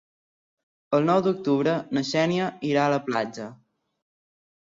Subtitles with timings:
[0.97, 3.47] El nou d'octubre na Xènia irà a la platja.